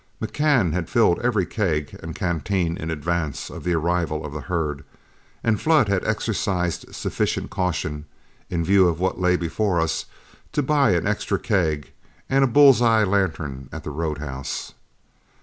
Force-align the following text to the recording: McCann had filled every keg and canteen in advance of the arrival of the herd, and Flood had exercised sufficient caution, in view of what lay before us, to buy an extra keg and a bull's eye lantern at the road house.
McCann 0.19 0.73
had 0.73 0.89
filled 0.89 1.19
every 1.19 1.45
keg 1.45 1.95
and 2.01 2.15
canteen 2.15 2.75
in 2.75 2.89
advance 2.89 3.51
of 3.51 3.63
the 3.63 3.75
arrival 3.75 4.25
of 4.25 4.33
the 4.33 4.41
herd, 4.41 4.83
and 5.43 5.61
Flood 5.61 5.89
had 5.89 6.03
exercised 6.07 6.87
sufficient 6.95 7.51
caution, 7.51 8.05
in 8.49 8.65
view 8.65 8.87
of 8.87 8.99
what 8.99 9.21
lay 9.21 9.35
before 9.35 9.79
us, 9.79 10.05
to 10.53 10.63
buy 10.63 10.93
an 10.93 11.05
extra 11.05 11.37
keg 11.37 11.91
and 12.31 12.43
a 12.43 12.47
bull's 12.47 12.81
eye 12.81 13.03
lantern 13.03 13.69
at 13.71 13.83
the 13.83 13.91
road 13.91 14.17
house. 14.17 14.73